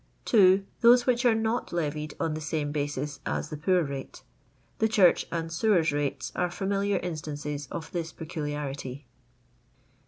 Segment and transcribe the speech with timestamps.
[0.33, 0.65] ii.
[0.79, 4.23] Those which are not leTied on the same basis as the poor rate.
[4.79, 9.05] The church and sewers rates are fiEuniliar instances of this peculiarity.